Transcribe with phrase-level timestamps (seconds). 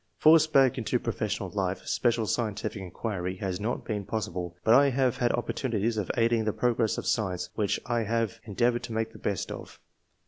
[0.17, 4.89] Forced back into profes sional life, special scientific inquiry has not been possible; but I
[4.89, 8.93] have had opportunities of aiding the progress of science, which I have endea voured to
[8.93, 9.79] make the best of."